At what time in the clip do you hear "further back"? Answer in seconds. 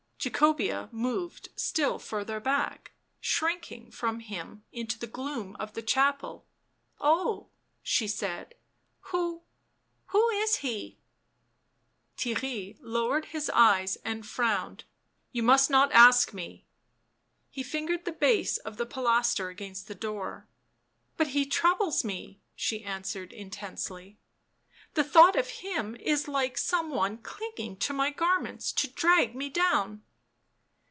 1.97-2.91